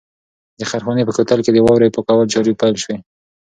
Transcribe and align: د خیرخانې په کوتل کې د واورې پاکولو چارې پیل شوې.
د 0.59 0.61
خیرخانې 0.69 1.03
په 1.07 1.13
کوتل 1.17 1.39
کې 1.43 1.51
د 1.53 1.57
واورې 1.65 1.93
پاکولو 1.95 2.31
چارې 2.33 2.57
پیل 2.61 2.75
شوې. 2.83 2.97